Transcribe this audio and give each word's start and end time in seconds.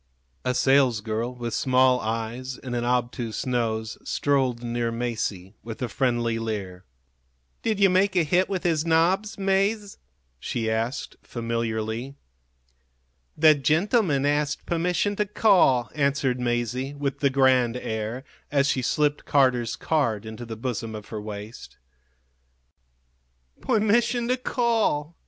A 0.43 0.55
salesgirl, 0.55 1.35
with 1.37 1.53
small 1.53 1.99
eyes 1.99 2.57
and 2.57 2.75
an 2.75 2.83
obtuse 2.83 3.45
nose, 3.45 3.99
strolled 4.03 4.63
near 4.63 4.91
Masie, 4.91 5.53
with 5.63 5.79
a 5.83 5.87
friendly 5.87 6.39
leer. 6.39 6.85
"Did 7.61 7.79
you 7.79 7.87
make 7.87 8.15
a 8.15 8.23
hit 8.23 8.49
with 8.49 8.63
his 8.63 8.83
nobs, 8.83 9.37
Mase?" 9.37 9.99
she 10.39 10.71
asked, 10.71 11.17
familiarly. 11.21 12.15
"The 13.37 13.53
gentleman 13.53 14.25
asked 14.25 14.65
permission 14.65 15.15
to 15.17 15.25
call," 15.27 15.91
answered 15.93 16.39
Masie, 16.39 16.95
with 16.97 17.19
the 17.19 17.29
grand 17.29 17.77
air, 17.77 18.23
as 18.51 18.65
she 18.65 18.81
slipped 18.81 19.25
Carter's 19.25 19.75
card 19.75 20.25
into 20.25 20.47
the 20.47 20.57
bosom 20.57 20.95
of 20.95 21.09
her 21.09 21.21
waist. 21.21 21.77
"Permission 23.61 24.27
to 24.29 24.37
call!" 24.37 25.15